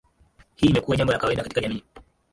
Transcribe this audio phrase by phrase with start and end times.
[0.55, 1.83] Hii imekuwa jambo la kawaida katika jamii.